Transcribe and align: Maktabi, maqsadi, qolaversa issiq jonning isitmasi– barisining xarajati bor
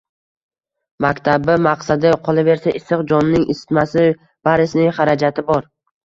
Maktabi, 1.03 1.57
maqsadi, 1.65 2.13
qolaversa 2.27 2.73
issiq 2.79 3.03
jonning 3.11 3.43
isitmasi– 3.55 4.05
barisining 4.49 4.89
xarajati 5.01 5.45
bor 5.51 5.69